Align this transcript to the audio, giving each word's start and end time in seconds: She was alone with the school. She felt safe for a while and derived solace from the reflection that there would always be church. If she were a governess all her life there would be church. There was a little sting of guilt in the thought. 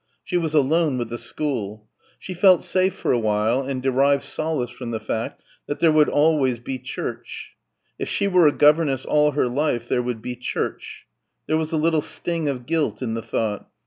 She 0.23 0.35
was 0.35 0.55
alone 0.55 0.97
with 0.97 1.09
the 1.09 1.19
school. 1.19 1.87
She 2.17 2.33
felt 2.33 2.63
safe 2.63 2.95
for 2.95 3.11
a 3.11 3.19
while 3.19 3.61
and 3.61 3.83
derived 3.83 4.23
solace 4.23 4.71
from 4.71 4.89
the 4.89 4.97
reflection 4.97 5.37
that 5.67 5.79
there 5.79 5.91
would 5.91 6.09
always 6.09 6.59
be 6.59 6.79
church. 6.79 7.51
If 7.99 8.09
she 8.09 8.27
were 8.27 8.47
a 8.47 8.51
governess 8.51 9.05
all 9.05 9.33
her 9.33 9.47
life 9.47 9.87
there 9.87 10.01
would 10.01 10.23
be 10.23 10.35
church. 10.35 11.05
There 11.45 11.55
was 11.57 11.71
a 11.71 11.77
little 11.77 12.01
sting 12.01 12.47
of 12.47 12.65
guilt 12.65 13.03
in 13.03 13.13
the 13.13 13.21
thought. 13.21 13.69